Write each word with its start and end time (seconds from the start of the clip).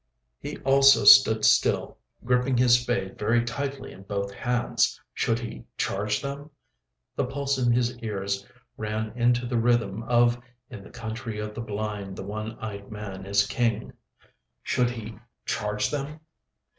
He 0.39 0.57
also 0.61 1.03
stood 1.03 1.45
still, 1.45 1.99
gripping 2.25 2.57
his 2.57 2.79
spade 2.79 3.19
very 3.19 3.45
tightly 3.45 3.91
in 3.91 4.01
both 4.01 4.31
hands. 4.33 4.99
Should 5.13 5.37
he 5.37 5.65
charge 5.77 6.23
them? 6.23 6.49
The 7.15 7.25
pulse 7.27 7.59
in 7.59 7.71
his 7.71 7.95
ears 7.99 8.43
ran 8.77 9.11
into 9.15 9.45
the 9.45 9.59
rhythm 9.59 10.01
of 10.01 10.41
"In 10.71 10.83
the 10.83 10.89
Country 10.89 11.37
of 11.37 11.53
the 11.53 11.61
Blind 11.61 12.15
the 12.15 12.23
One 12.23 12.57
Eyed 12.57 12.91
Man 12.91 13.27
is 13.27 13.45
King." 13.45 13.93
Should 14.63 14.89
he 14.89 15.19
charge 15.45 15.91
them? 15.91 16.21